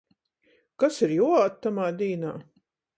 [0.85, 2.37] Kas ir juoād tamā dīnā?